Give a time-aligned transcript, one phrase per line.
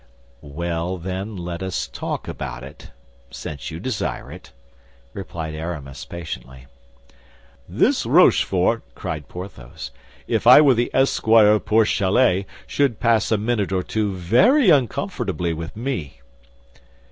[0.41, 2.89] '""Well, then, let us talk about it,
[3.29, 4.51] since you desire it,"
[5.13, 6.65] replied Aramis, patiently.
[7.69, 9.91] "This Rochefort," cried Porthos,
[10.25, 14.71] "if I were the esquire of poor Chalais, should pass a minute or two very
[14.71, 16.21] uncomfortably with me."